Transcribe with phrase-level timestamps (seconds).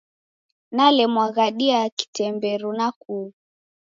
[0.75, 3.33] Nelumwa ghadi ya kitemberu na kughu.